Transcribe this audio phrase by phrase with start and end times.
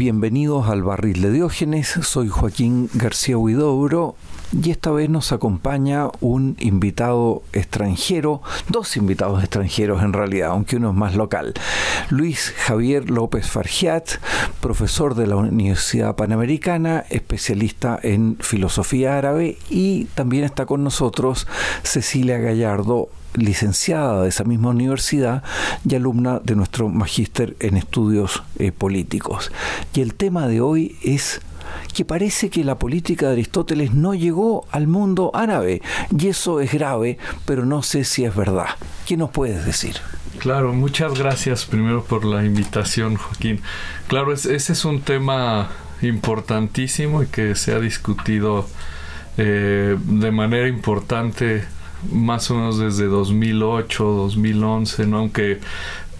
[0.00, 4.16] Bienvenidos al Barril de Diógenes, soy Joaquín García Huidobro
[4.50, 8.40] y esta vez nos acompaña un invitado extranjero,
[8.70, 11.52] dos invitados extranjeros en realidad, aunque uno es más local.
[12.08, 14.12] Luis Javier López Fargiat,
[14.62, 21.46] profesor de la Universidad Panamericana, especialista en filosofía árabe y también está con nosotros
[21.82, 25.42] Cecilia Gallardo, licenciada de esa misma universidad
[25.88, 29.52] y alumna de nuestro magíster en estudios eh, políticos.
[29.94, 31.40] Y el tema de hoy es
[31.94, 35.82] que parece que la política de Aristóteles no llegó al mundo árabe.
[36.16, 38.66] Y eso es grave, pero no sé si es verdad.
[39.06, 39.96] ¿Qué nos puedes decir?
[40.38, 43.60] Claro, muchas gracias primero por la invitación, Joaquín.
[44.08, 45.68] Claro, ese es un tema
[46.02, 48.66] importantísimo y que se ha discutido
[49.36, 51.64] eh, de manera importante
[52.12, 55.18] más o menos desde 2008, 2011, ¿no?
[55.18, 55.60] aunque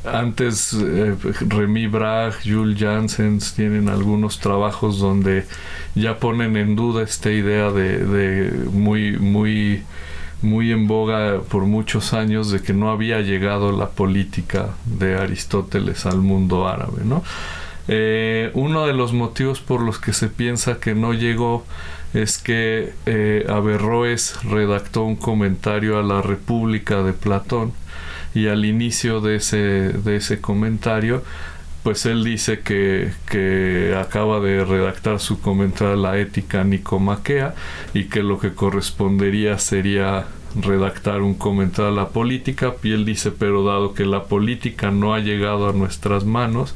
[0.05, 1.15] antes eh,
[1.47, 5.45] Remy Bragg, Jules Janssens tienen algunos trabajos donde
[5.95, 9.83] ya ponen en duda esta idea de, muy muy
[10.43, 16.07] muy en boga por muchos años de que no había llegado la política de Aristóteles
[16.07, 17.23] al mundo árabe, ¿no?
[17.89, 21.67] Eh, uno de los motivos por los que se piensa que no llegó
[22.15, 27.73] es que eh, Averroes redactó un comentario a la República de Platón
[28.35, 31.23] y al inicio de ese, de ese comentario
[31.83, 37.55] pues él dice que, que, acaba de redactar su comentario a la ética nicomaquea
[37.95, 43.31] y que lo que correspondería sería redactar un comentario a la política y él dice
[43.31, 46.75] pero dado que la política no ha llegado a nuestras manos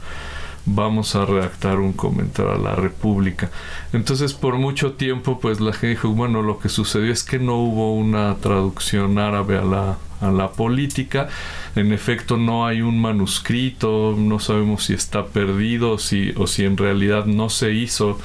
[0.66, 3.50] vamos a redactar un comentario a la República.
[3.92, 7.56] Entonces, por mucho tiempo, pues la gente dijo, bueno, lo que sucedió es que no
[7.56, 11.28] hubo una traducción árabe a la, a la política.
[11.76, 16.76] En efecto, no hay un manuscrito, no sabemos si está perdido si, o si en
[16.76, 18.18] realidad no se hizo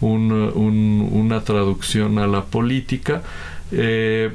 [0.00, 3.22] un, una traducción a la política.
[3.70, 4.32] Eh,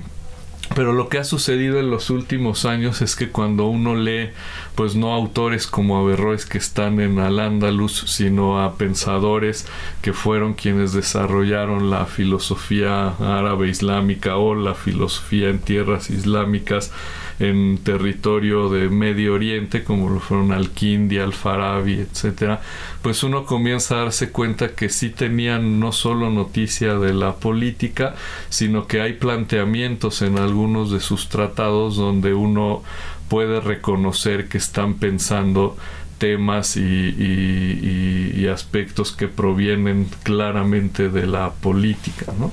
[0.76, 4.30] pero lo que ha sucedido en los últimos años es que cuando uno lee,
[4.76, 9.68] pues no autores como Averroes que están en Al-Ándalus, sino a pensadores
[10.02, 16.92] que fueron quienes desarrollaron la filosofía árabe islámica o la filosofía en tierras islámicas,
[17.40, 22.62] en territorio de Medio Oriente, como lo fueron Al-Kindi, Al-Farabi, etcétera,
[23.02, 28.16] pues uno comienza a darse cuenta que sí tenían no solo noticia de la política,
[28.50, 32.84] sino que hay planteamientos en algunos de sus tratados donde uno
[33.32, 35.78] puede reconocer que están pensando
[36.18, 42.52] temas y, aspectos que provienen claramente de la política, ¿no?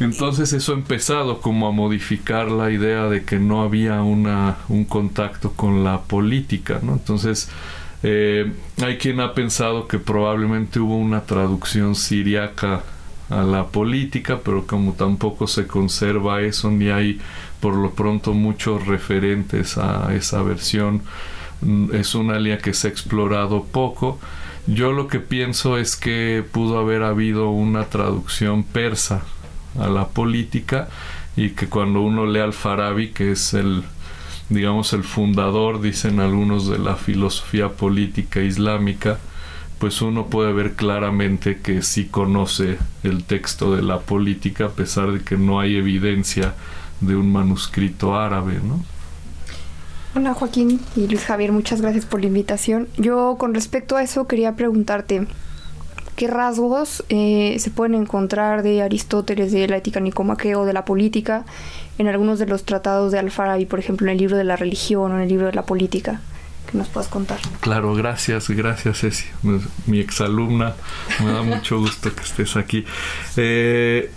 [0.00, 4.86] Entonces eso ha empezado como a modificar la idea de que no había una, un
[4.86, 6.94] contacto con la política, ¿no?
[6.94, 7.50] Entonces
[8.02, 8.50] eh,
[8.82, 12.84] hay quien ha pensado que probablemente hubo una traducción siriaca
[13.28, 17.20] a la política, pero como tampoco se conserva eso ni hay
[17.60, 21.02] por lo pronto muchos referentes a esa versión,
[21.60, 24.18] mm, es una línea que se ha explorado poco.
[24.66, 29.22] Yo lo que pienso es que pudo haber habido una traducción persa
[29.78, 30.88] a la política
[31.36, 33.84] y que cuando uno lee al Farabi, que es el
[34.48, 39.18] digamos el fundador, dicen algunos de la filosofía política islámica,
[39.78, 45.12] pues uno puede ver claramente que sí conoce el texto de la política a pesar
[45.12, 46.54] de que no hay evidencia
[47.00, 48.80] de un manuscrito árabe, ¿no?
[50.14, 52.88] Hola Joaquín y Luis Javier, muchas gracias por la invitación.
[52.96, 55.26] Yo con respecto a eso quería preguntarte,
[56.18, 60.84] ¿Qué rasgos eh, se pueden encontrar de Aristóteles, de la ética nicomaquea o de la
[60.84, 61.44] política
[61.96, 65.12] en algunos de los tratados de Alfarabi, por ejemplo, en el libro de la religión
[65.12, 66.20] o en el libro de la política?
[66.70, 67.38] Que nos puedas contar.
[67.60, 69.26] Claro, gracias, gracias Ceci,
[69.86, 70.74] mi exalumna,
[71.24, 72.84] me da mucho gusto que estés aquí.
[73.36, 74.10] Eh,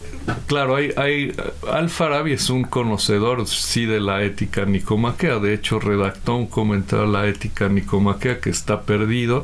[0.48, 1.36] claro, hay, hay,
[1.72, 7.08] Al-Farabi es un conocedor, sí, de la ética nicomaquea, de hecho redactó un comentario a
[7.08, 9.44] la ética nicomaquea que está perdido,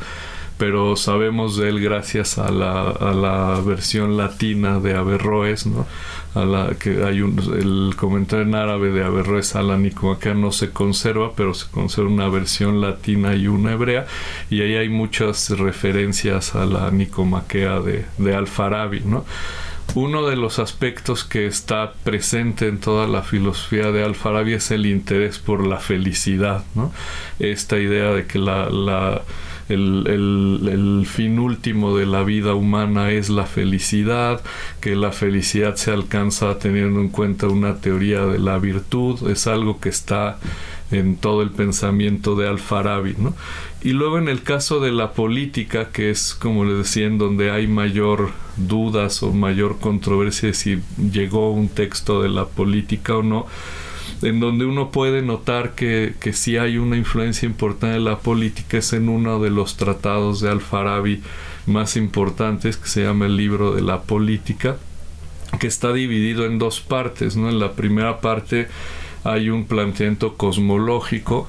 [0.57, 5.85] pero sabemos de él gracias a la, a la versión latina de Averroes, ¿no?
[6.33, 10.51] A la que hay un, el comentario en árabe de Averroes a la nicomaquea no
[10.51, 14.07] se conserva, pero se conserva una versión latina y una hebrea,
[14.49, 19.25] y ahí hay muchas referencias a la nicomaquea de, de Al-Farabi, ¿no?
[19.95, 24.85] Uno de los aspectos que está presente en toda la filosofía de Al-Farabi es el
[24.85, 26.91] interés por la felicidad, ¿no?
[27.39, 29.21] Esta idea de que la
[29.69, 34.41] el, fin último de la vida humana es la felicidad,
[34.81, 39.79] que la felicidad se alcanza teniendo en cuenta una teoría de la virtud, es algo
[39.79, 40.39] que está
[40.91, 43.15] en todo el pensamiento de Al-Farabi.
[43.17, 43.35] ¿no?
[43.81, 47.51] Y luego en el caso de la política, que es como les decía, en donde
[47.51, 50.79] hay mayor dudas o mayor controversia de si
[51.11, 53.45] llegó un texto de la política o no,
[54.21, 58.77] en donde uno puede notar que, que sí hay una influencia importante de la política
[58.77, 61.21] es en uno de los tratados de Al-Farabi
[61.65, 64.77] más importantes que se llama el libro de la política
[65.59, 67.49] que está dividido en dos partes ¿no?
[67.49, 68.67] en la primera parte
[69.23, 71.47] hay un planteamiento cosmológico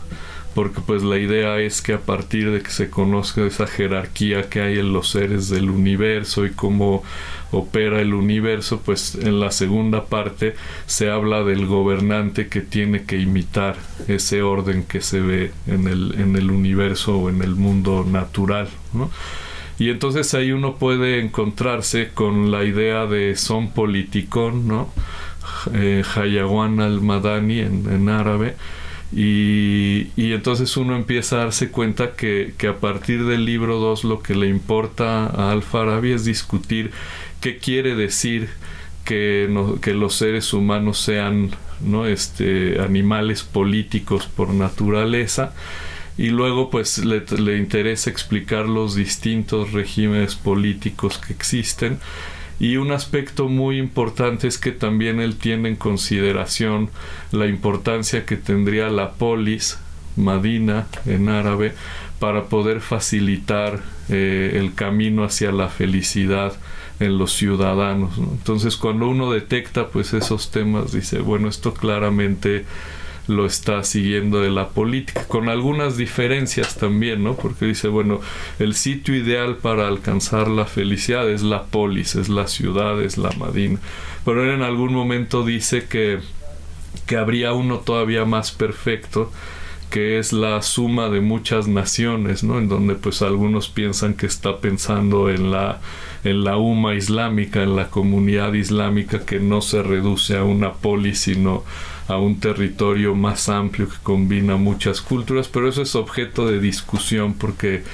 [0.59, 4.61] porque pues la idea es que a partir de que se conozca esa jerarquía que
[4.61, 7.05] hay en los seres del universo y cómo
[7.53, 10.57] opera el universo, pues en la segunda parte
[10.87, 13.77] se habla del gobernante que tiene que imitar
[14.09, 18.69] ese orden que se ve en el, en el universo o en el mundo natural,
[18.93, 19.13] ¿no?
[19.79, 24.91] Y entonces ahí uno puede encontrarse con la idea de son politicón, ¿no?
[25.73, 28.57] Eh, Hayawan al-Madani en, en árabe,
[29.11, 34.23] y, entonces uno empieza a darse cuenta que, que, a partir del libro 2 lo
[34.23, 36.91] que le importa a Al-Farabi es discutir
[37.41, 38.51] qué quiere decir
[39.05, 39.49] que,
[39.81, 41.51] que los seres humanos sean
[41.81, 42.07] ¿no?
[42.07, 45.55] este, animales políticos por naturaleza
[46.19, 51.99] y luego pues le, le interesa explicar los distintos regímenes políticos que existen
[52.61, 56.91] y un aspecto muy importante es que también él tiene en consideración
[57.31, 59.79] la importancia que tendría la polis,
[60.17, 61.75] Madina en árabe,
[62.19, 66.55] para poder facilitar eh, el camino hacia la felicidad
[66.99, 68.19] en los ciudadanos.
[68.19, 68.29] ¿no?
[68.33, 72.65] Entonces cuando uno detecta pues esos temas dice, bueno, esto claramente
[73.29, 77.37] lo está siguiendo de la política, con algunas diferencias también, ¿no?
[77.37, 78.21] Porque dice, bueno,
[78.59, 83.31] el sitio ideal para alcanzar la felicidad es la polis, es la ciudad, es la
[83.33, 83.79] Madina.
[84.25, 86.21] Pero él en algún momento dice que,
[87.07, 89.31] que habría uno todavía más perfecto,
[89.91, 92.59] que es la suma de muchas naciones, ¿no?
[92.59, 95.81] En donde pues algunos piensan que está pensando en la
[96.25, 101.21] en la UMA islámica, en la comunidad islámica que no se reduce a una polis,
[101.21, 101.65] sino
[102.09, 107.35] a un territorio más amplio que combina muchas culturas, pero eso es objeto de discusión
[107.35, 107.85] porque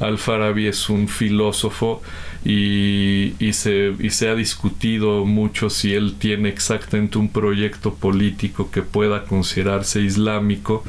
[0.00, 2.00] Al-Farabi es un filósofo
[2.44, 8.70] y, y, se, y se ha discutido mucho si él tiene exactamente un proyecto político
[8.70, 10.84] que pueda considerarse islámico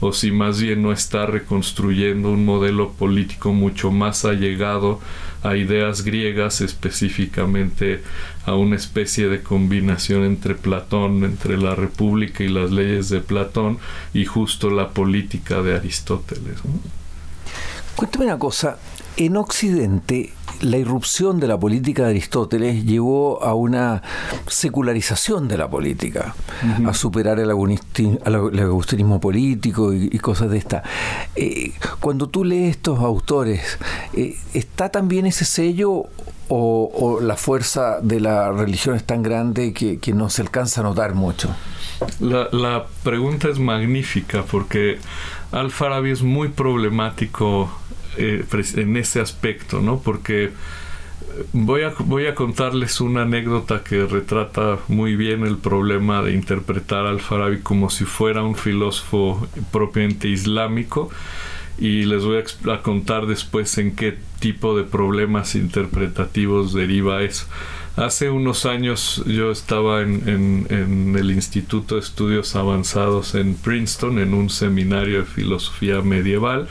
[0.00, 5.00] o si más bien no está reconstruyendo un modelo político mucho más allegado
[5.42, 8.02] a ideas griegas, específicamente
[8.44, 13.78] a una especie de combinación entre Platón, entre la República y las leyes de Platón,
[14.12, 16.64] y justo la política de Aristóteles.
[16.64, 16.80] ¿no?
[17.94, 18.78] Cuéntame una cosa,
[19.16, 24.02] en Occidente la irrupción de la política de Aristóteles llevó a una
[24.46, 26.90] secularización de la política, uh -huh.
[26.90, 30.82] a superar el, agustin, el agustinismo político y, y, cosas de esta.
[31.34, 33.78] Eh, cuando tú lees estos autores,
[34.14, 36.04] eh, ¿está también ese sello
[36.48, 40.80] o, o, la fuerza de la religión es tan grande que, que no se alcanza
[40.80, 41.54] a notar mucho?
[42.20, 44.98] La, la pregunta es magnífica porque
[45.52, 47.70] Al-Farabi es muy problemático
[48.16, 48.44] eh,
[48.76, 50.00] en ese aspecto, ¿no?
[50.00, 50.52] Porque
[51.52, 57.06] voy a, voy a contarles una anécdota que retrata muy bien el problema de interpretar
[57.06, 61.10] al Farabi como si fuera un filósofo propiamente islámico
[61.78, 67.46] y les voy a, a contar después en qué tipo de problemas interpretativos deriva eso.
[67.96, 74.18] Hace unos años yo estaba en, en, en, el Instituto de Estudios Avanzados en Princeton
[74.18, 76.68] en un seminario de filosofía medieval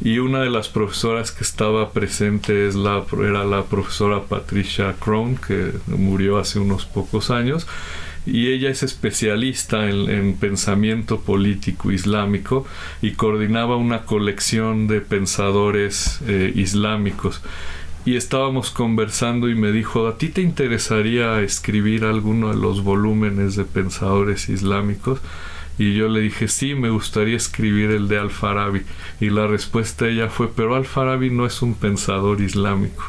[0.00, 5.36] y una de las profesoras que estaba presente es la, era la profesora Patricia Crown,
[5.36, 7.66] que murió hace unos pocos años,
[8.26, 12.66] y ella es especialista en, en, pensamiento político islámico
[13.00, 17.40] y coordinaba una colección de pensadores eh, islámicos.
[18.04, 23.56] Y estábamos conversando y me dijo, ¿a ti te interesaría escribir alguno de los volúmenes
[23.56, 25.20] de pensadores islámicos?
[25.78, 28.82] Y yo le dije, sí, me gustaría escribir el de Al-Farabi.
[29.20, 33.04] Y la respuesta de ella fue, pero Al-Farabi no es un pensador islámico.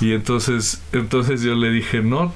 [0.00, 2.34] Y entonces, entonces yo le dije, no,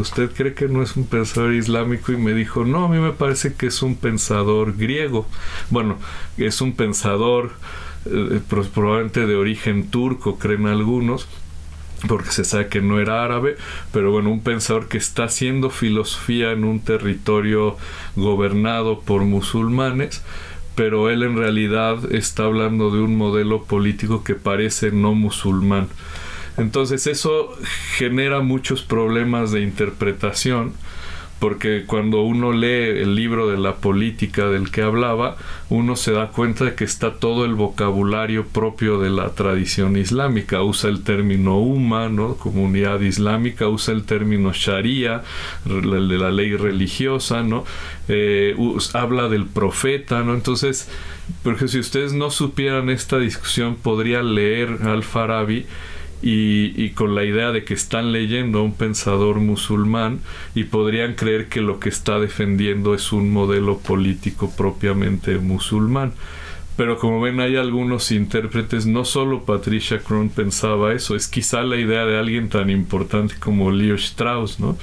[0.00, 2.12] ¿usted cree que no es un pensador islámico?
[2.12, 5.26] Y me dijo, no, a mí me parece que es un pensador griego.
[5.70, 5.98] Bueno,
[6.36, 7.52] es un pensador
[8.04, 8.40] eh,
[8.74, 11.28] probablemente de origen turco, creen algunos
[12.08, 13.56] porque se sabe que no era árabe,
[13.92, 17.76] pero bueno, un pensador que está haciendo filosofía en un territorio
[18.16, 20.22] gobernado por musulmanes,
[20.74, 25.88] pero él en realidad está hablando de un modelo político que parece no musulmán.
[26.56, 27.56] Entonces eso
[27.96, 30.74] genera muchos problemas de interpretación
[31.42, 35.36] porque cuando uno lee el libro de la política del que hablaba,
[35.70, 40.62] uno se da cuenta de que está todo el vocabulario propio de la tradición islámica.
[40.62, 42.36] Usa el término umma, ¿no?
[42.36, 45.24] comunidad islámica, usa el término sharia,
[45.64, 47.64] de la ley religiosa, ¿no?
[48.06, 48.54] Eh,
[48.94, 50.34] habla del profeta, ¿no?
[50.34, 50.88] Entonces,
[51.42, 55.66] porque si ustedes no supieran esta discusión, podrían leer al Farabi
[56.22, 60.20] y, con la idea de que están leyendo a un pensador musulmán
[60.54, 66.12] y podrían creer que lo que está defendiendo es un modelo político propiamente musulmán.
[66.76, 71.76] Pero como ven, hay algunos intérpretes, no solo Patricia Krohn pensaba eso, es quizá la
[71.76, 74.78] idea de alguien tan importante como Leo Strauss, ¿no?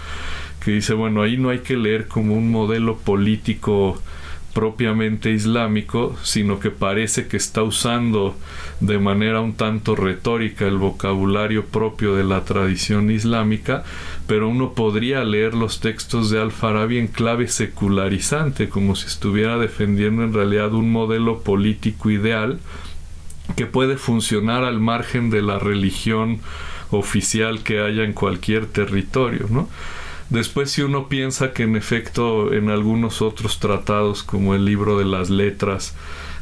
[0.64, 4.00] Que dice, bueno, ahí no hay que leer como un modelo político
[4.54, 8.36] propiamente islámico, sino que parece que está usando
[8.80, 13.84] de manera un tanto retórica el vocabulario propio de la tradición islámica,
[14.28, 20.24] pero uno podría leer los textos de Al-Farabi en clave secularizante, como si estuviera defendiendo
[20.24, 22.60] en realidad un modelo político ideal
[23.56, 26.40] que puede funcionar al margen de la religión
[26.92, 29.70] oficial que haya en cualquier territorio, ¿no?
[30.30, 35.06] Después si uno piensa que en efecto en algunos otros tratados como el libro de
[35.06, 35.96] las letras,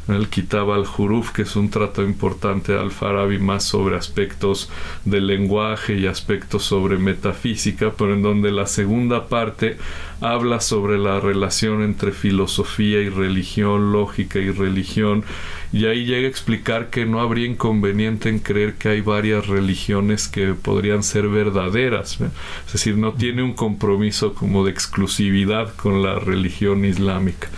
[0.08, 4.70] el Kitab al-Huruf, que es un trato importante de Al-Farabi más sobre aspectos
[5.04, 9.76] del lenguaje y aspectos sobre metafísica, pero en donde la segunda parte
[10.20, 15.24] habla sobre la relación entre filosofía y religión, lógica y religión,
[15.72, 20.26] y ahí llega a explicar que no habría inconveniente en creer que hay varias religiones
[20.26, 22.18] que podrían ser verdaderas,
[22.66, 27.48] es decir, no tiene un compromiso como de exclusividad con la religión islámica.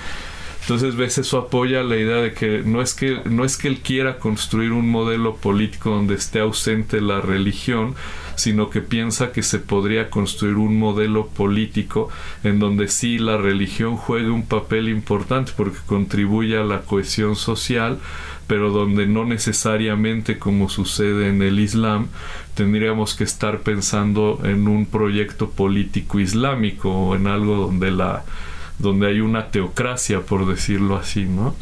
[0.62, 3.80] Entonces, ves, eso apoya la idea de que no es que no es que él
[3.80, 7.94] quiera construir un modelo político donde esté ausente la religión,
[8.36, 12.08] sino que piensa que se podría construir un modelo político
[12.44, 17.98] en donde sí la religión juegue un papel importante porque contribuye a la cohesión social,
[18.46, 22.08] pero donde no necesariamente como sucede en el Islam,
[22.54, 28.24] tendríamos que estar pensando en un proyecto político islámico o en algo donde la
[28.80, 31.54] donde hay una teocracia, por decirlo así, ¿no?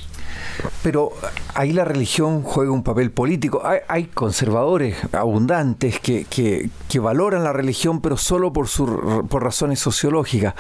[0.83, 1.13] Pero
[1.55, 3.63] ahí la religión juega un papel político.
[3.89, 10.55] Hay, conservadores abundantes que, que, valoran la religión, pero solo por, su, por razones sociológicas.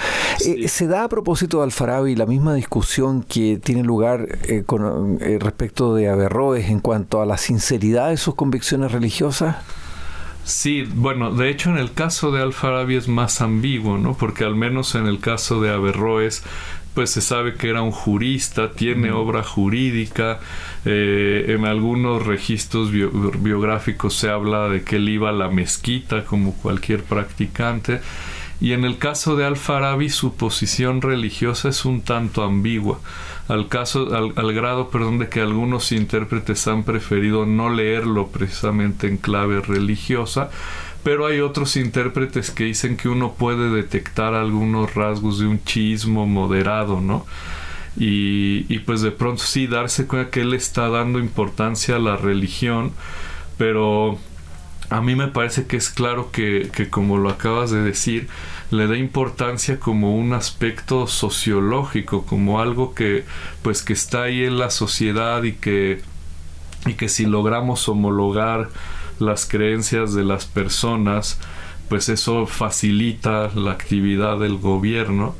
[0.44, 5.18] Eh, ¿Se da a propósito de Alfarabi la misma discusión que tiene lugar eh, con,
[5.20, 9.56] eh, respecto de Averroes en cuanto a la sinceridad de sus convicciones religiosas?
[10.48, 14.16] Sí, bueno, de hecho en el caso de Alfarabi es más ambiguo, ¿no?
[14.16, 16.42] Porque al menos en el caso de Averroes,
[16.94, 20.40] pues se sabe que era un jurista, tiene obra jurídica,
[20.86, 26.54] eh, en algunos registros biográficos se habla de que él iba a la mezquita como
[26.54, 28.00] cualquier practicante.
[28.60, 32.98] Y en el caso de Al-Farabi su posición religiosa es un tanto ambigua
[33.48, 39.16] al, caso, al, grado perdón, de que algunos intérpretes han preferido no leerlo precisamente en
[39.16, 40.50] clave religiosa,
[41.02, 46.26] pero hay otros intérpretes que dicen que uno puede detectar algunos rasgos de un chismo
[46.26, 47.24] moderado, ¿no?
[47.96, 52.16] Y, y pues de pronto sí darse cuenta que él está dando importancia a la
[52.16, 52.92] religión,
[53.56, 54.18] pero
[54.90, 58.28] a mí me parece que es claro que, que como lo acabas de decir,
[58.70, 63.24] le da importancia como un aspecto sociológico, como algo que
[63.62, 66.00] pues que está ahí en la sociedad y que
[66.86, 68.70] y que si logramos homologar
[69.18, 71.38] las creencias de las personas,
[71.88, 75.34] pues eso facilita la actividad del gobierno,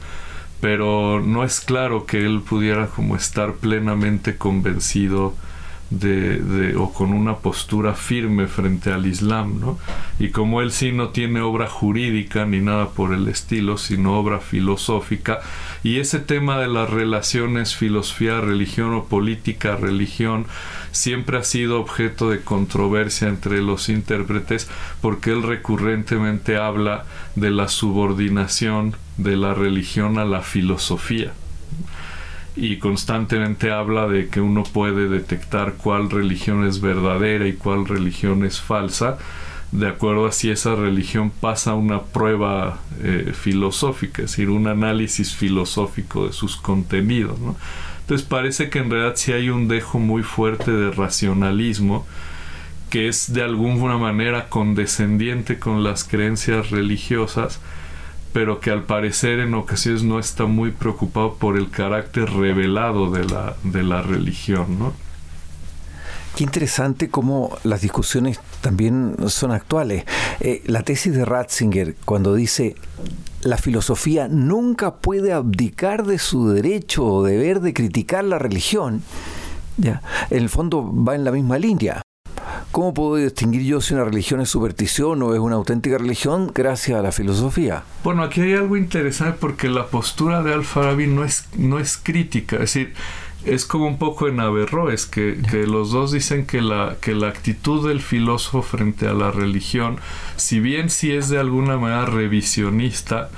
[0.61, 5.35] pero no es claro que él pudiera como estar plenamente convencido
[5.90, 9.78] de, de, o con una postura firme frente al Islam, ¿no?
[10.18, 14.40] Y como él sí no tiene obra jurídica ni nada por el estilo, sino obra
[14.40, 15.40] filosófica,
[15.83, 20.47] y ese tema de las relaciones filosofía, religión o política, religión,
[20.92, 24.68] siempre ha sido objeto de controversia entre los intérpretes
[25.00, 27.04] porque él recurrentemente habla
[27.35, 31.33] de la subordinación de la religión a la filosofía
[32.59, 38.45] y constantemente habla de que uno puede detectar cuál religión es verdadera y cuál religión
[38.45, 39.19] es falsa
[39.73, 45.35] de acuerdo a si esa religión pasa una prueba eh, filosófica, es decir, un análisis
[45.35, 47.38] filosófico de sus contenidos.
[48.00, 52.07] Entonces parece que en realidad sí hay un dejo muy fuerte de racionalismo
[52.88, 57.61] que es de alguna manera condescendiente con las creencias religiosas,
[58.38, 63.25] pero que al parecer en ocasiones no está muy preocupado por el carácter revelado de
[63.25, 64.92] la, de la religión, ¿no?
[66.37, 70.04] Qué interesante cómo las discusiones también son actuales.
[70.38, 72.76] Eh, la tesis de Ratzinger, cuando dice
[73.42, 79.02] la filosofía nunca puede abdicar de su derecho o deber de criticar la religión,
[79.78, 82.02] ya, en el fondo va en la misma línea.
[82.78, 86.97] ¿Cómo puedo distinguir yo si una religión es superstición o es una auténtica religión gracias
[86.97, 87.82] a la filosofía?
[88.04, 92.54] Bueno, aquí hay algo interesante porque la postura de Al-Farabi no es, no es crítica,
[92.54, 92.94] es decir,
[93.44, 97.26] es como un poco en Averroes, que, que los dos dicen que la, que la
[97.26, 99.97] actitud del filósofo frente a la religión,
[100.37, 103.28] si bien sí es de alguna manera revisionista,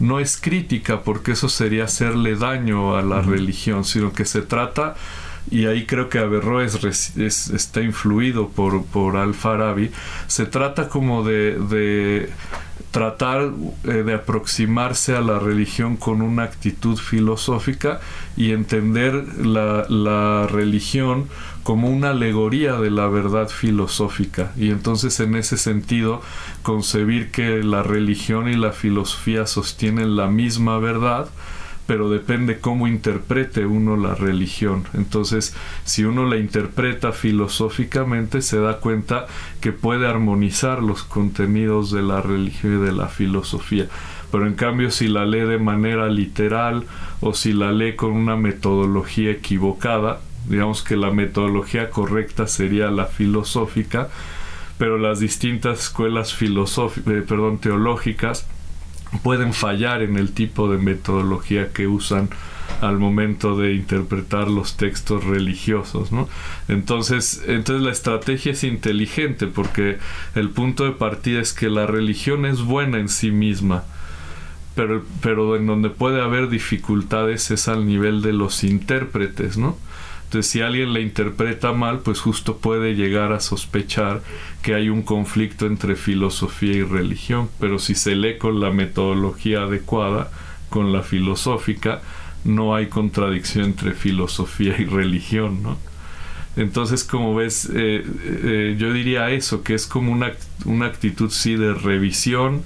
[0.00, 4.96] no es crítica porque eso sería hacerle daño a la religión, sino que se trata
[5.50, 6.78] y ahí creo que Averroes
[7.16, 9.90] está influido por, por Al-Farabi,
[10.26, 12.30] se trata como de,
[12.90, 13.50] tratar
[13.84, 18.00] eh, de aproximarse a la religión con una actitud filosófica
[18.36, 21.28] y entender la, la, religión
[21.62, 24.52] como una alegoría de la verdad filosófica.
[24.56, 26.22] Y entonces en ese sentido
[26.62, 31.28] concebir que la religión y la filosofía sostienen la misma verdad
[31.86, 34.84] pero depende cómo interprete uno la religión.
[34.94, 39.26] Entonces, si uno la interpreta filosóficamente, se da cuenta
[39.60, 43.88] que puede armonizar los contenidos de la religión y de la filosofía.
[44.30, 46.84] Pero en cambio, si la lee de manera literal
[47.20, 53.06] o si la lee con una metodología equivocada, digamos que la metodología correcta sería la
[53.06, 54.08] filosófica,
[54.78, 58.46] pero las distintas escuelas eh, perdón, teológicas
[59.22, 62.30] pueden fallar en el tipo de metodología que usan
[62.80, 66.28] al momento de interpretar los textos religiosos, ¿no?
[66.68, 69.98] Entonces, entonces la estrategia es inteligente porque
[70.34, 73.84] el punto de partida es que la religión es buena en sí misma,
[74.74, 79.76] pero, pero en donde puede haber dificultades es al nivel de los intérpretes, ¿no?
[80.32, 84.22] Entonces, si alguien la interpreta mal, pues justo puede llegar a sospechar
[84.62, 89.64] que hay un conflicto entre filosofía y religión, pero si se lee con la metodología
[89.64, 90.30] adecuada,
[90.70, 92.00] con la filosófica,
[92.44, 95.76] no hay contradicción entre filosofía y religión, ¿no?
[96.56, 100.32] Entonces, como ves, eh, eh, yo diría eso, que es como una,
[100.64, 102.62] una actitud, sí, de revisión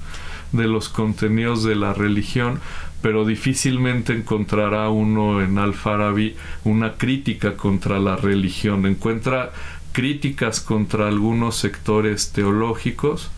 [0.53, 2.61] de los contenidos de la religión,
[3.07, 8.85] pero difícilmente encontrará uno en Al-Farabi una crítica contra la religión.
[8.85, 9.53] Encuentra
[9.93, 13.31] críticas contra algunos sectores teológicos,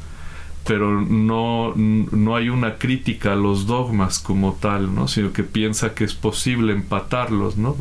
[0.67, 5.07] pero no, no hay una crítica a los dogmas como tal, ¿no?
[5.07, 7.77] sino que piensa que es posible empatarlos ¿no?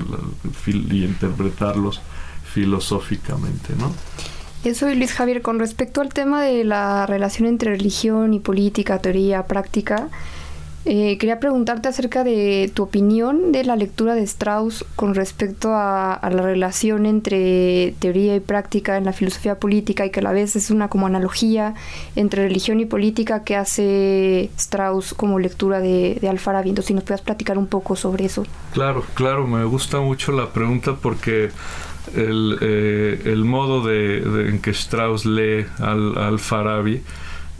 [0.67, 2.01] y interpretarlos
[2.53, 3.75] filosóficamente.
[3.79, 3.93] ¿no?
[4.65, 9.47] Eso, Luis Javier, con respecto al tema de la relación entre religión y política, teoría,
[9.47, 10.09] práctica,
[10.89, 16.17] eh, quería preguntarte acerca de tu opinión de la lectura de Strauss con respecto a,
[16.23, 20.55] la relación entre teoría y práctica en la filosofía política y que a la vez
[20.55, 21.73] es una como analogía
[22.15, 26.69] entre religión y política que hace Strauss como lectura de, de Alfarabi.
[26.69, 28.45] Entonces, si nos puedas platicar un poco sobre eso.
[28.71, 31.49] Claro, claro, me gusta mucho la pregunta porque
[32.15, 37.03] el, eh, el modo de, en que Strauss lee al, al Farabi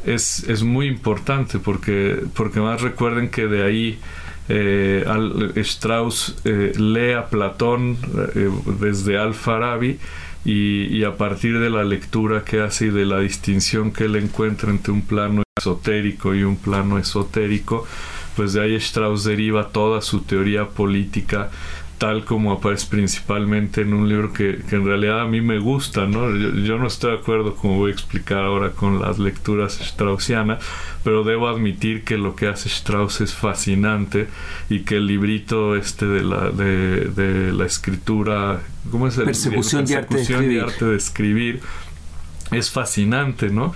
[0.08, 4.00] es, es muy importante porque, porque más recuerden que de ahí
[4.50, 5.06] eh,
[5.58, 7.98] Strauss eh, lee a Platón
[8.36, 10.00] eh, desde Al-Farabi
[10.46, 14.16] y, y, a partir de la lectura que hace y de la distinción que él
[14.16, 17.86] encuentra entre un plano esotérico y un plano esotérico,
[18.38, 21.50] pues de ahí Strauss deriva toda su teoría política
[21.98, 26.30] tal como aparece principalmente en un libro que, en realidad a mí me gusta, ¿no?
[26.36, 30.64] Yo, no estoy de acuerdo, como voy a explicar ahora, con las lecturas straussianas,
[31.04, 34.28] pero debo admitir que lo que hace Strauss es fascinante
[34.70, 39.26] y que el librito este de la, de, la escritura, ¿cómo es el?
[39.26, 41.62] Persecución, de, arte de arte de escribir
[42.52, 43.76] es fascinante, ¿no?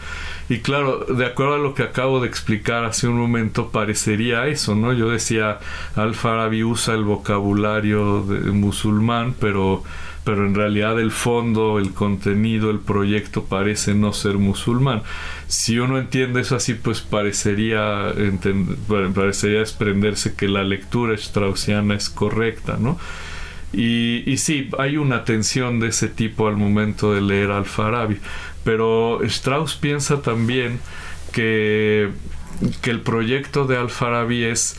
[0.50, 4.76] Y claro, de acuerdo a lo que acabo de explicar hace un momento, parecería eso,
[4.76, 4.92] ¿no?
[4.92, 5.60] Yo decía,
[5.96, 9.84] Al-Farabi usa el vocabulario de musulmán, pero,
[10.26, 15.04] pero en realidad el fondo, el contenido, el proyecto parece no ser musulmán.
[15.48, 18.14] Si uno entiende eso así, pues parecería,
[19.16, 23.00] parecería desprenderse que la lectura straussiana es correcta, ¿no?
[23.74, 28.18] Y, y, sí, hay una tensión de ese tipo al momento de leer Al-Farabi.
[28.64, 30.80] Pero Strauss piensa también
[31.32, 32.10] que,
[32.82, 34.78] que el proyecto de Al-Farabi es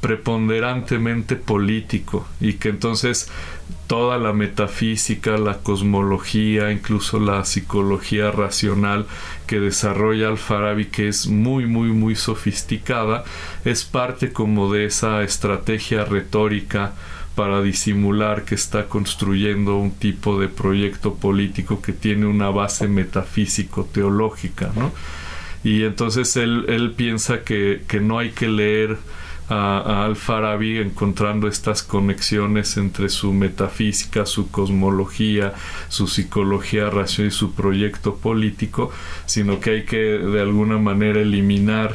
[0.00, 3.28] preponderantemente político y que entonces
[3.86, 9.06] toda la metafísica, la cosmología, incluso la psicología racional
[9.46, 13.24] que desarrolla Al-Farabi, que es muy, muy, muy sofisticada,
[13.64, 16.94] es parte como de esa estrategia retórica
[17.36, 24.72] para disimular que está construyendo un tipo de proyecto político que tiene una base metafísico-teológica,
[24.74, 24.90] ¿no?
[25.62, 28.98] Y entonces él, él piensa que, que no hay que leer
[29.48, 35.54] a, Al-Farabi encontrando estas conexiones entre su metafísica, su cosmología,
[35.88, 38.90] su psicología racional y su proyecto político,
[39.26, 41.94] sino que hay que de alguna manera eliminar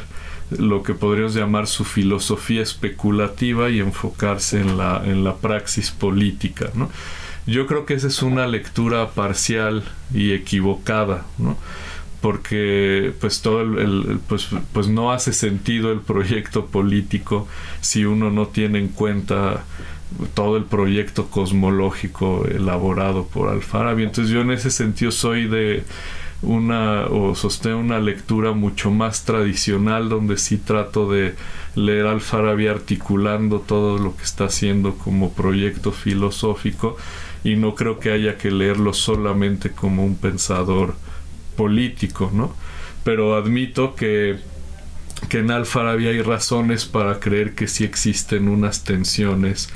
[0.57, 6.69] lo que podríamos llamar su filosofía especulativa y enfocarse en la, en la praxis política.
[6.73, 6.89] ¿no?
[7.47, 9.83] Yo creo que esa es una lectura parcial
[10.13, 11.25] y equivocada.
[11.37, 11.57] ¿no?
[12.21, 17.47] porque pues todo el, pues, pues no hace sentido el proyecto político
[17.81, 19.65] si uno no tiene en cuenta
[20.35, 24.03] todo el proyecto cosmológico elaborado por Alfarabi.
[24.03, 25.83] Entonces yo en ese sentido soy de
[26.41, 31.35] una o sostengo una lectura mucho más tradicional donde sí trato de
[31.75, 36.97] leer Alfarabi articulando todo lo que está haciendo como proyecto filosófico
[37.43, 40.95] y no creo que haya que leerlo solamente como un pensador
[41.55, 42.53] político, ¿no?
[43.03, 44.37] Pero admito que,
[45.29, 49.69] que en Alfarabi hay razones para creer que sí existen unas tensiones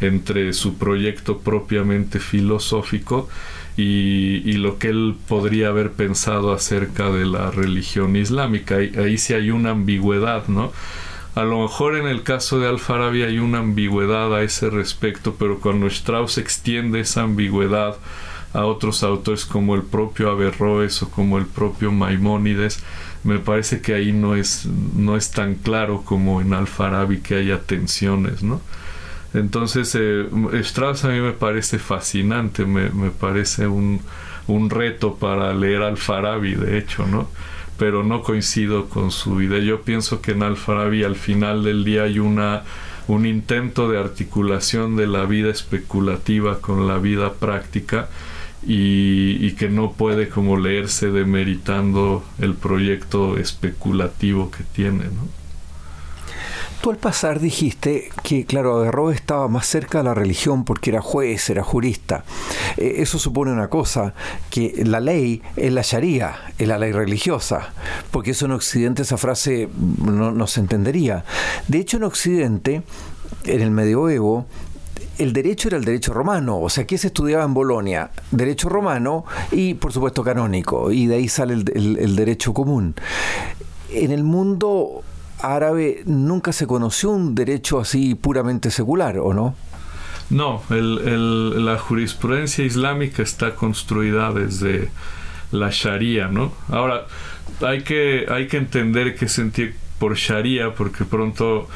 [0.00, 3.28] entre su proyecto propiamente filosófico
[3.76, 8.76] y, y, lo que él podría haber pensado acerca de la religión islámica.
[8.76, 10.72] Ahí, sí hay una ambigüedad, ¿no?
[11.34, 15.60] A lo mejor en el caso de Alfarabi hay una ambigüedad a ese respecto, pero
[15.60, 17.96] cuando Strauss extiende esa ambigüedad
[18.52, 22.84] a otros autores como el propio Averroes o como el propio Maimónides,
[23.24, 27.62] me parece que ahí no es, no es tan claro como en Alfarabi que haya
[27.62, 28.60] tensiones, ¿no?
[29.34, 30.26] Entonces, eh,
[30.60, 34.00] Strauss a mí me parece fascinante, me, parece un,
[34.46, 37.28] un, reto para leer Alfarabi, de hecho, ¿no?
[37.78, 39.60] Pero no coincido con su idea.
[39.60, 42.62] Yo pienso que en Alfarabi al final del día hay una
[43.08, 48.08] un intento de articulación de la vida especulativa con la vida práctica
[48.64, 55.04] y, que no puede como leerse demeritando el proyecto especulativo que tiene.
[55.04, 55.41] ¿no?
[56.82, 61.00] Tú al pasar dijiste que, claro, Averroes estaba más cerca de la religión porque era
[61.00, 62.24] juez, era jurista.
[62.76, 64.14] Eh, eso supone una cosa,
[64.50, 67.72] que la ley es la sharia, es la ley religiosa,
[68.10, 69.68] porque eso en Occidente esa frase
[70.04, 71.24] no, se entendería.
[71.68, 72.82] De hecho, en Occidente,
[73.44, 74.46] en el medioevo,
[75.18, 79.24] el derecho era el derecho romano, o sea, que se estudiaba en Bolonia, derecho romano
[79.52, 82.96] y por supuesto canónico, y de ahí sale el, derecho común.
[83.88, 85.04] En el mundo
[85.42, 89.54] árabe nunca se conoció un derecho así puramente secular, ¿o no?
[90.30, 94.88] No, la jurisprudencia islámica está construida desde
[95.50, 96.52] la Sharia, ¿no?
[96.68, 97.06] Ahora,
[97.60, 101.68] hay que, hay que entender qué sentir por Sharia, porque pronto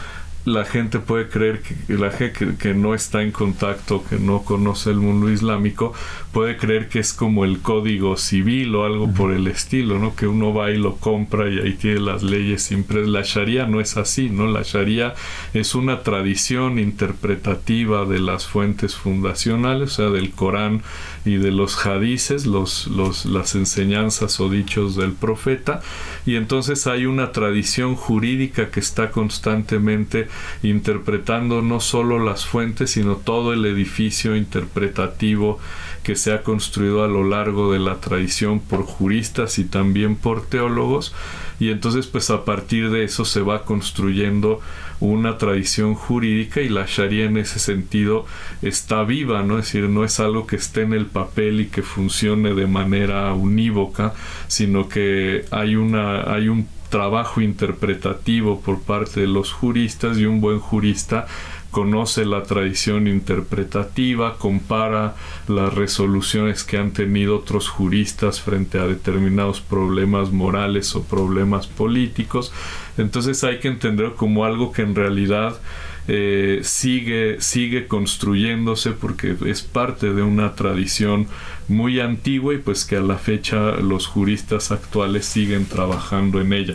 [0.46, 4.90] la gente puede creer que la gente que, no está en contacto, que no conoce
[4.90, 5.92] el mundo islámico,
[6.32, 10.14] puede creer que es como el código civil o algo por el estilo, ¿no?
[10.14, 13.08] Que uno va y lo compra y ahí tiene las leyes impresas.
[13.08, 14.46] La Sharia no es así, ¿no?
[14.46, 15.14] La Sharia
[15.52, 20.82] es una tradición interpretativa de las fuentes fundacionales, o sea, del Corán
[21.26, 22.86] y de los hadices, los,
[23.26, 25.82] las enseñanzas o dichos del profeta,
[26.24, 30.28] y entonces hay una tradición jurídica que está constantemente
[30.62, 35.58] interpretando no solo las fuentes, sino todo el edificio interpretativo
[36.04, 40.46] que se ha construido a lo largo de la tradición por juristas y también por
[40.46, 41.12] teólogos.
[41.58, 44.60] Y entonces pues a partir de eso se va construyendo
[45.00, 48.26] una tradición jurídica y la Sharia en ese sentido
[48.62, 49.58] está viva, ¿no?
[49.58, 53.32] Es decir, no es algo que esté en el papel y que funcione de manera
[53.34, 54.14] unívoca,
[54.48, 60.40] sino que hay una hay un trabajo interpretativo por parte de los juristas y un
[60.40, 61.26] buen jurista
[61.76, 65.14] conoce la tradición interpretativa, compara
[65.46, 72.50] las resoluciones que han tenido otros juristas frente a determinados problemas morales o problemas políticos.
[72.96, 75.60] Entonces hay que entender como algo que en realidad
[76.08, 81.26] eh, sigue, sigue construyéndose porque es parte de una tradición
[81.68, 86.74] muy antigua y pues que a la fecha los juristas actuales siguen trabajando en ella.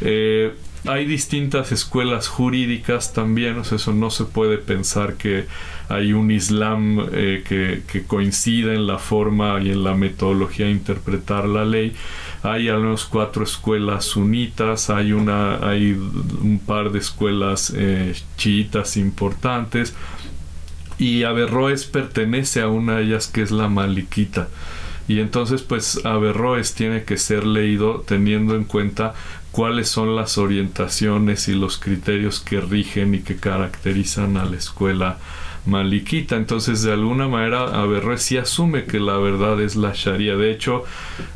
[0.00, 0.54] Eh,
[0.88, 5.44] hay distintas escuelas jurídicas también, o sea, eso no se puede pensar que
[5.90, 11.46] hay un Islam eh, que, coincida en la forma y en la metodología de interpretar
[11.46, 11.94] la ley.
[12.42, 18.96] Hay al menos cuatro escuelas sunitas, hay, una, hay un par de escuelas eh, chiitas
[18.96, 19.94] importantes
[20.98, 24.48] y Averroes pertenece a una de ellas que es la maliquita.
[25.06, 29.14] Y entonces pues Averroes tiene que ser leído teniendo en cuenta
[29.58, 35.18] cuáles son las orientaciones y los criterios que rigen y que caracterizan a la escuela
[35.66, 36.36] maliquita.
[36.36, 40.36] Entonces, de alguna manera, Averroes sí asume que la verdad es la Sharia.
[40.36, 40.84] De hecho,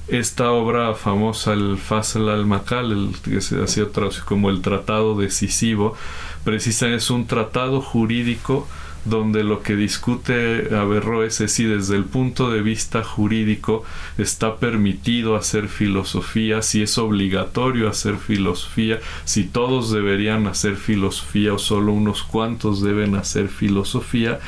[0.06, 5.96] esta obra famosa, el Fasl al-Makal, que se ha sido traducido como el tratado decisivo,
[6.44, 8.68] precisamente es un tratado jurídico
[9.04, 13.84] donde lo que discute Averroes es si desde el punto de vista jurídico
[14.18, 21.58] está permitido hacer filosofía, si es obligatorio hacer filosofía, si todos deberían hacer filosofía o
[21.58, 24.40] solo unos cuantos deben hacer filosofía.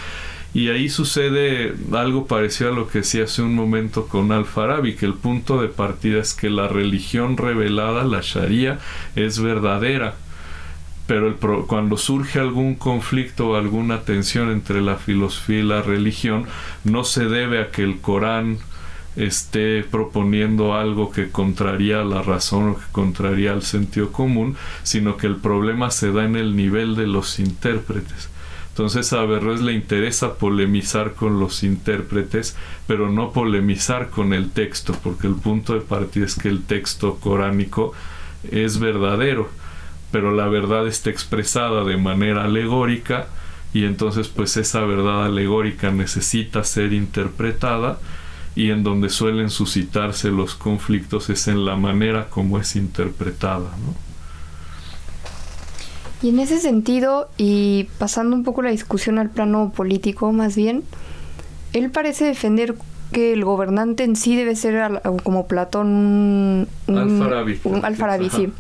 [0.55, 5.05] Y ahí sucede algo parecido a lo que decía hace un momento con Al-Farabi, que
[5.05, 8.79] el punto de partida es que la religión revelada, la Sharia,
[9.17, 10.14] es verdadera
[11.07, 11.35] pero el
[11.67, 16.47] cuando surge algún conflicto o alguna tensión entre la filosofía y la religión,
[16.85, 18.59] no se debe a que el Corán
[19.17, 25.27] esté proponiendo algo que contraría la razón o que contraría el sentido común, sino que
[25.27, 28.29] el problema se da en el nivel de los intérpretes.
[28.71, 32.57] Entonces a Averroes le interesa polemizar con los intérpretes,
[32.88, 37.17] pero no polemizar con el texto, porque el punto de partida es que el texto
[37.21, 37.93] coránico
[38.51, 39.49] es verdadero
[40.14, 43.27] pero la verdad está expresada de manera alegórica
[43.72, 47.98] y entonces pues esa verdad alegórica necesita ser interpretada
[48.55, 53.70] y en donde suelen suscitarse los conflictos es en la manera como es interpretada.
[56.22, 60.85] Y en ese sentido, y pasando un poco la discusión al plano político más bien,
[61.72, 62.77] él parece defender
[63.11, 67.61] que el gobernante en sí debe ser como Platón un, Al-Farabi.
[67.83, 68.53] Al-Farabi, sí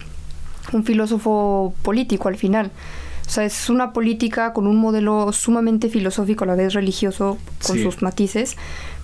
[0.74, 2.70] un filósofo político al final.
[3.26, 7.78] O sea, es una política con un modelo sumamente filosófico, a la vez religioso, con
[7.78, 8.56] sus matices.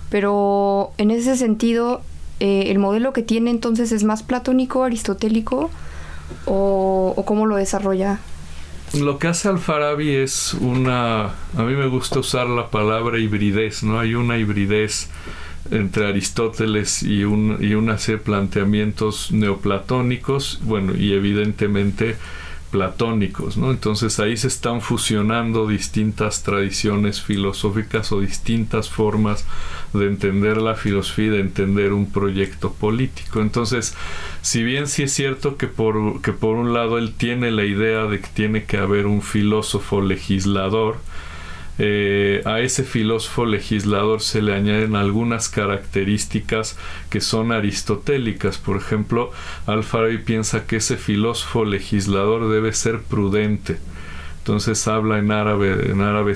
[0.09, 2.01] Pero en ese sentido,
[2.39, 5.71] eh, ¿el modelo que tiene entonces es más platónico, aristotélico?
[6.45, 8.19] ¿O, o cómo lo desarrolla?
[8.93, 11.23] Lo que hace Al-Farabi es una...
[11.57, 13.99] A mí me gusta usar la palabra hibridez, ¿no?
[13.99, 15.09] Hay una hibridez
[15.69, 22.15] entre Aristóteles y, un, una serie de planteamientos neoplatónicos, bueno, y evidentemente
[22.71, 23.69] platónicos, ¿no?
[23.69, 29.45] Entonces ahí se están fusionando distintas tradiciones filosóficas o distintas formas
[29.93, 33.41] de entender la filosofía, de entender un proyecto político.
[33.41, 33.93] Entonces,
[34.41, 38.05] si bien sí es cierto que por, que por un lado él tiene la idea
[38.05, 40.97] de que tiene que haber un filósofo legislador,
[41.79, 46.77] eh, a ese filósofo legislador se le añaden algunas características
[47.09, 48.57] que son aristotélicas.
[48.57, 49.31] Por ejemplo,
[49.65, 53.77] Alfarabi piensa que ese filósofo legislador debe ser prudente.
[54.39, 56.33] Entonces habla en árabe, en árabe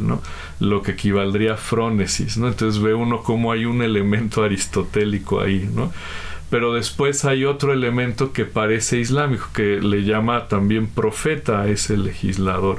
[0.00, 0.22] ¿no?
[0.60, 2.46] Lo que equivaldría a frónesis, ¿no?
[2.46, 5.92] Entonces ve uno como hay un elemento aristotélico ahí, ¿no?
[6.48, 11.96] Pero después hay otro elemento que parece islámico, que le llama también profeta a ese
[11.96, 12.78] legislador.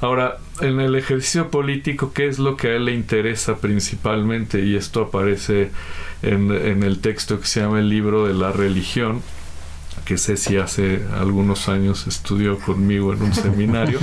[0.00, 4.64] Ahora, en el ejercicio político, ¿qué es lo que a él le interesa principalmente?
[4.64, 5.70] Y esto aparece
[6.22, 6.50] en,
[6.82, 9.22] el texto que se llama el libro de la religión,
[10.04, 13.98] que sé si hace algunos años estudió conmigo en un seminario.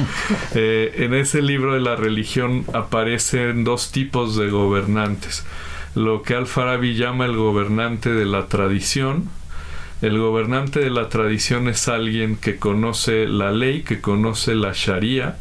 [0.55, 5.45] Eh, en ese libro de la religión aparecen dos tipos de gobernantes.
[5.93, 9.29] Lo que Al-Farabi llama el gobernante de la tradición,
[10.01, 15.37] el gobernante de la tradición es alguien que conoce la ley, que conoce la Sharia,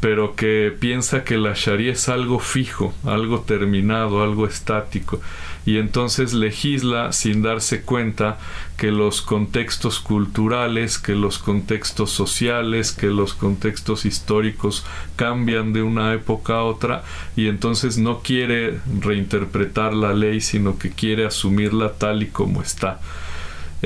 [0.00, 5.20] pero que piensa que la Sharia es algo fijo, algo terminado, algo estático,
[5.64, 8.38] y entonces legisla sin darse cuenta
[8.76, 14.84] que los contextos culturales, que los contextos sociales, que los contextos históricos
[15.16, 17.02] cambian de una época a otra,
[17.34, 23.00] y entonces no quiere reinterpretar la ley, sino que quiere asumirla tal y como está.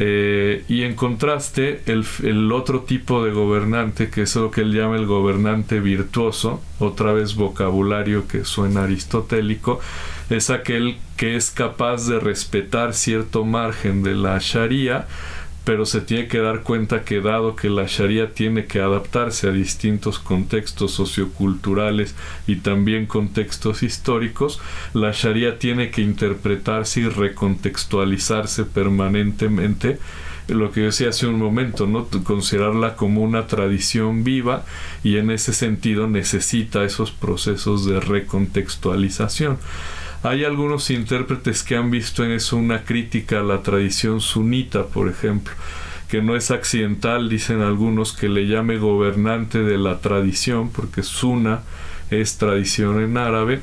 [0.03, 4.97] Eh, y en contraste, el, otro tipo de gobernante, que es lo que él llama
[4.97, 9.79] el gobernante virtuoso, otra vez vocabulario que suena aristotélico,
[10.31, 15.07] es aquel que es capaz de respetar cierto margen de la Sharia,
[15.65, 19.53] pero se tiene que dar cuenta que dado que la Sharia tiene que adaptarse a
[19.53, 22.15] distintos contextos socioculturales
[22.47, 24.61] y también contextos históricos,
[24.95, 29.99] la Sharia tiene que interpretarse y recontextualizarse permanentemente
[30.55, 32.07] lo que yo decía hace un momento, ¿no?
[32.25, 34.65] Considerarla como una tradición viva
[35.03, 39.59] y en ese sentido necesita esos procesos de recontextualización.
[40.23, 45.09] Hay algunos intérpretes que han visto en eso una crítica a la tradición sunita, por
[45.09, 45.55] ejemplo,
[46.11, 51.63] que no es accidental, dicen algunos, que le llame gobernante de la tradición, porque suna
[52.11, 53.63] es tradición en árabe,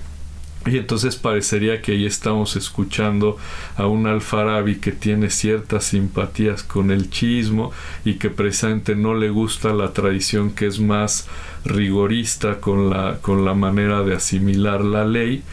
[0.66, 3.38] Y entonces parecería que ahí estamos escuchando
[3.78, 7.72] a un alfarabi que tiene ciertas simpatías con el chismo
[8.04, 11.28] y que precisamente no le gusta la tradición que es más
[11.64, 15.44] rigorista con la, con la manera de asimilar la ley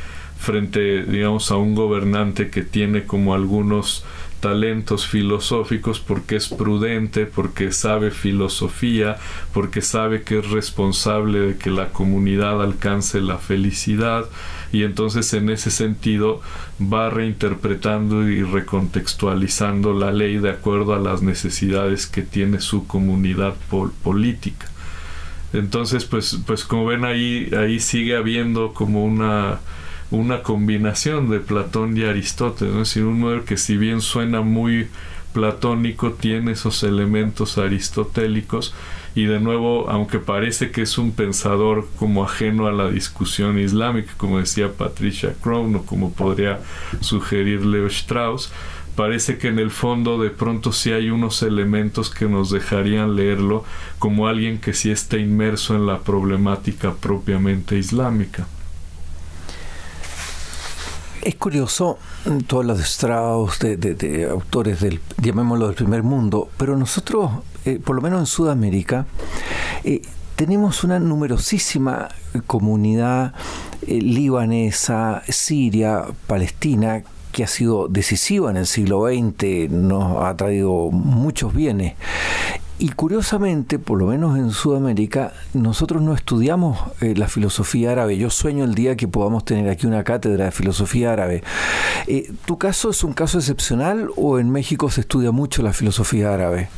[0.45, 4.05] frente digamos a un gobernante que tiene como algunos
[4.45, 9.17] talentos filosóficos porque es prudente, porque sabe filosofía,
[9.55, 14.27] porque sabe que es responsable de que la comunidad alcance la felicidad
[14.71, 16.43] y entonces en ese sentido
[16.79, 23.55] va reinterpretando y recontextualizando la ley de acuerdo a las necesidades que tiene su comunidad
[24.03, 24.67] política.
[25.55, 29.61] Entonces, pues, pues como ven ahí, ahí sigue habiendo como una
[30.15, 34.89] una combinación de Platón y Aristóteles, es decir, un modelo que si bien suena muy
[35.33, 38.75] platónico, tiene esos elementos aristotélicos
[39.17, 44.13] y de nuevo, aunque parece que es un pensador como ajeno a la discusión islámica,
[44.17, 46.61] como decía Patricia Crown o como podría
[47.01, 48.51] sugerir Leo Strauss,
[48.97, 53.65] parece que en el fondo de pronto sí hay unos elementos que nos dejarían leerlo
[53.99, 58.47] como alguien que sí está inmerso en la problemática propiamente islámica.
[61.25, 66.77] Es curioso mm, todos los de Strauss, de, autores del, llamémoslo, del primer mundo, pero
[66.77, 67.31] nosotros,
[67.65, 69.07] eh, por lo menos en Sudamérica,
[69.85, 70.03] eh,
[70.37, 72.09] tenemos una numerosísima
[72.47, 73.33] comunidad
[73.87, 80.91] eh, libanesa, siria, palestina, que ha sido decisiva en el siglo XX, nos ha traído
[80.91, 81.95] muchos bienes.
[82.77, 88.17] Y curiosamente, por lo menos en Sudamérica, nosotros no estudiamos eh, la filosofía árabe.
[88.17, 91.45] Yo sueño el día que podamos tener aquí una cátedra de filosofía árabe.
[92.09, 96.35] Eh, ¿Tu caso es un caso excepcional o en México se estudia mucho la filosofía
[96.35, 96.69] árabe?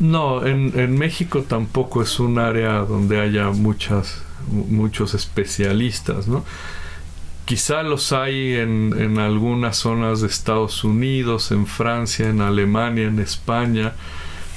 [0.00, 6.44] No, en, México tampoco es un área donde haya muchas, muchos especialistas, ¿no?
[7.44, 13.18] Quizá los hay en, en algunas zonas de Estados Unidos, en Francia, en Alemania, en
[13.18, 13.94] España,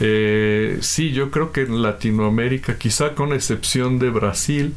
[0.04, 4.74] eh, sí, yo creo que en Latinoamérica, quizá con excepción de Brasil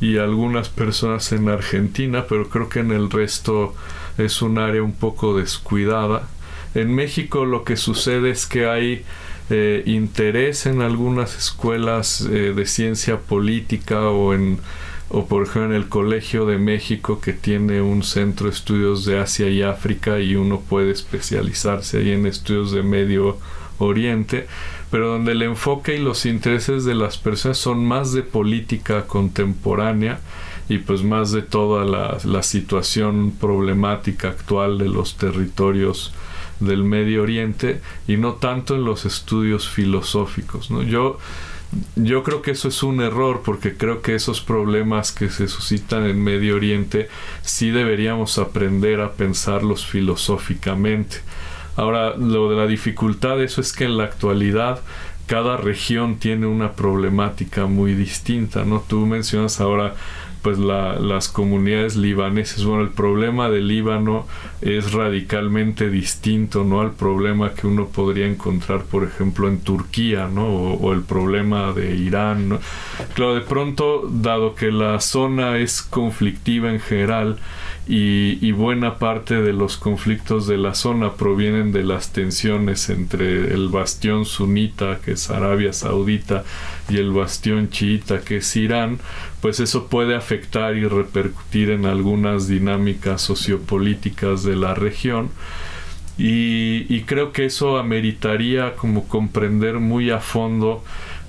[0.00, 3.76] y algunas personas en Argentina, pero creo que en el resto
[4.18, 6.26] es un área un poco descuidada.
[6.74, 9.04] En México lo que sucede es que hay
[9.48, 14.58] eh, interés en algunas escuelas eh, de ciencia política o en
[15.10, 19.18] o por ejemplo en el Colegio de México que tiene un centro de estudios de
[19.18, 23.38] Asia y África y uno puede especializarse ahí en estudios de Medio
[23.78, 24.46] Oriente,
[24.90, 30.20] pero donde el enfoque y los intereses de las personas son más de política contemporánea
[30.68, 36.12] y pues más de toda la, situación problemática actual de los territorios
[36.60, 40.68] del Medio Oriente y no tanto en los estudios filosóficos.
[40.86, 41.18] Yo,
[41.96, 46.04] yo creo que eso es un error porque creo que esos problemas que se suscitan
[46.04, 47.08] en Medio Oriente
[47.42, 51.18] sí deberíamos aprender a pensarlos filosóficamente.
[51.78, 54.80] Ahora, lo de la dificultad de eso es que en la actualidad
[55.26, 58.80] cada región tiene una problemática muy distinta, ¿no?
[58.80, 59.94] Tú mencionas ahora
[60.42, 62.64] pues las comunidades libanesas.
[62.64, 64.26] Bueno, el problema del Líbano
[64.60, 66.80] es radicalmente distinto, ¿no?
[66.80, 70.46] Al problema que uno podría encontrar, por ejemplo, en Turquía, ¿no?
[70.46, 72.58] O, el problema de Irán.
[73.14, 77.38] Claro, de pronto, dado que la zona es conflictiva en general,
[77.90, 83.68] y, buena parte de los conflictos de la zona provienen de las tensiones entre el
[83.70, 86.44] bastión sunita, que es Arabia Saudita,
[86.88, 88.98] y el bastión chiita, que es Irán,
[89.40, 95.30] pues eso puede afectar y repercutir en algunas dinámicas sociopolíticas de la región.
[96.18, 100.82] Y, creo que eso ameritaría como comprender muy a fondo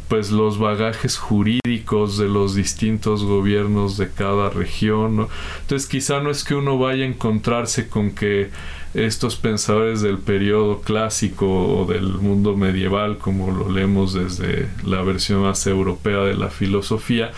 [0.07, 5.27] pues los bagajes jurídicos de los distintos gobiernos de cada región.
[5.61, 8.49] Entonces quizá no es que uno vaya a encontrarse con que
[8.93, 15.41] estos pensadores del periodo clásico o del mundo medieval, como lo leemos desde la versión
[15.41, 17.31] más europea de la filosofía,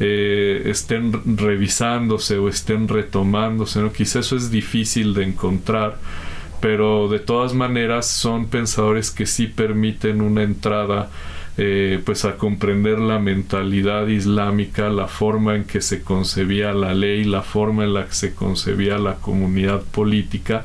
[0.00, 3.80] eh, estén revisándose o estén retomándose.
[3.80, 3.92] ¿no?
[3.92, 5.98] Quizá eso es difícil de encontrar
[6.60, 11.10] pero de todas maneras son pensadores que sí permiten una entrada
[11.58, 17.24] eh, pues a comprender la mentalidad islámica, la forma en que se concebía la ley,
[17.24, 20.64] la forma en la que se concebía la comunidad política.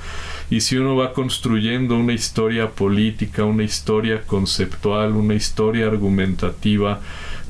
[0.50, 7.00] Y si uno va construyendo una historia política, una historia conceptual, una historia argumentativa,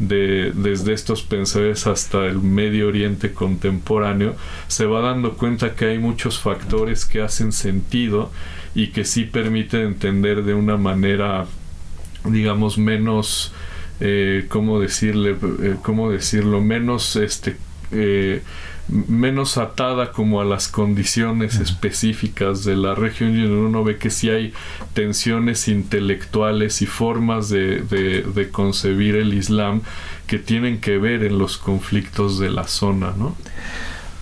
[0.01, 4.35] de, desde estos pensadores hasta el Medio Oriente contemporáneo,
[4.67, 8.31] se va dando cuenta que hay muchos factores que hacen sentido
[8.73, 11.45] y que sí permiten entender de una manera
[12.25, 13.53] digamos, menos,
[13.99, 16.61] eh, ¿cómo decirle, eh, cómo decirlo?
[16.61, 17.57] Menos, este,
[17.91, 18.41] eh,
[18.87, 24.29] menos atada como a las condiciones específicas de la región y uno ve que sí
[24.29, 24.53] hay
[24.93, 29.81] tensiones intelectuales y formas de, de, concebir el Islam
[30.27, 33.35] que tienen que ver en los conflictos de la zona, ¿no?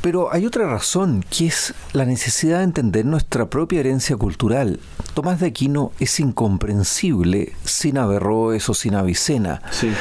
[0.01, 4.79] Pero hay otra razón, que es la necesidad de entender nuestra propia herencia cultural.
[5.13, 9.61] Tomás de Aquino es incomprensible sin Averroes o sin Avicena.
[9.71, 9.91] Sí.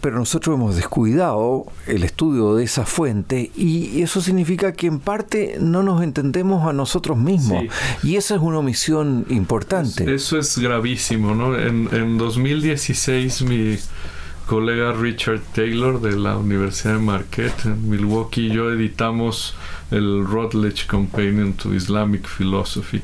[0.00, 5.56] pero nosotros hemos descuidado el estudio de esa fuente y eso significa que en parte
[5.60, 7.64] no nos entendemos a nosotros mismos.
[8.02, 10.14] Y esa es una omisión importante.
[10.14, 11.58] Eso es gravísimo, ¿no?
[11.58, 13.78] En, en 2016 mi
[14.46, 19.54] colega Richard Taylor de la Universidad de Marquette en Milwaukee y yo editamos
[19.90, 23.02] el Routledge Companion to Islamic Philosophy.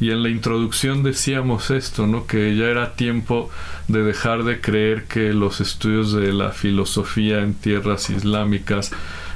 [0.00, 2.26] Y en la introducción decíamos esto, ¿no?
[2.26, 3.50] Que ya era tiempo
[3.88, 8.92] de dejar de creer que los estudios de la filosofía en tierras islámicas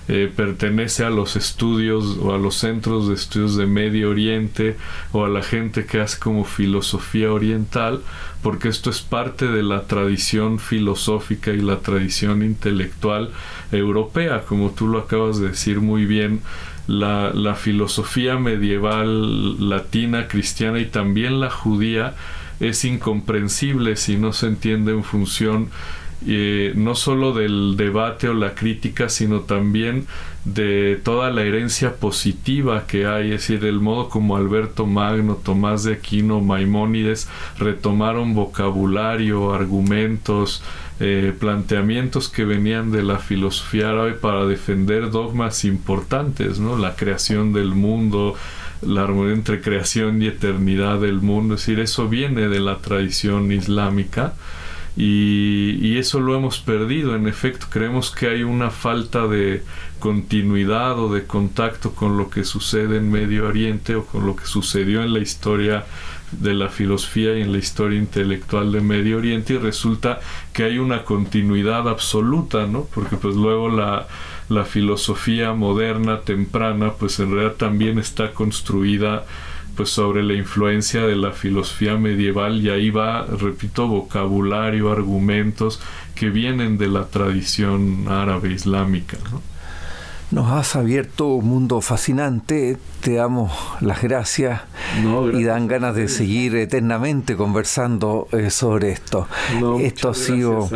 [0.09, 4.76] eh, pertenece a los estudios o a los centros de estudios de Medio Oriente
[5.12, 8.00] o a la gente que hace como filosofía oriental,
[8.42, 13.32] porque esto es parte de la tradición filosófica y la tradición intelectual
[13.70, 16.40] europea, como tú lo acabas de decir muy bien.
[16.86, 22.14] La, la filosofía medieval latina, cristiana y también la judía
[22.61, 25.68] es incomprensible si no se entiende en función
[26.26, 30.06] eh, no solo del debate o la crítica, sino también
[30.44, 35.84] de toda la herencia positiva que hay, es decir, el modo como Alberto Magno, Tomás
[35.84, 40.62] de Aquino, Maimónides retomaron vocabulario, argumentos,
[41.00, 46.76] eh, planteamientos que venían de la filosofía árabe para defender dogmas importantes, ¿no?
[46.76, 48.34] La creación del mundo,
[48.82, 53.52] la armonía entre creación y eternidad del mundo, es decir, eso viene de la tradición
[53.52, 54.34] islámica
[54.96, 57.14] y, eso lo hemos perdido.
[57.14, 59.62] En efecto, creemos que hay una falta de
[59.98, 64.46] continuidad o de contacto con lo que sucede en Medio Oriente o con lo que
[64.46, 65.86] sucedió en la historia
[66.32, 70.20] de la filosofía y en la historia intelectual de Medio Oriente y resulta
[70.52, 72.86] que hay una continuidad absoluta, ¿no?
[72.94, 74.06] Porque pues luego la,
[74.48, 79.24] la filosofía moderna, temprana, pues en realidad también está construida
[79.78, 85.80] pues sobre la influencia de la filosofía medieval y ahí va, repito, vocabulario, argumentos
[86.16, 89.18] que vienen de la tradición árabe islámica.
[90.32, 94.62] Nos has abierto un mundo fascinante, te damos las gracias,
[95.32, 99.28] y dan ganas de seguir eternamente conversando eh, sobre esto.
[99.78, 100.68] esto ha sido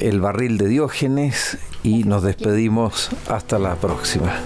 [0.00, 4.38] el barril de Diógenes y nos despedimos hasta la próxima.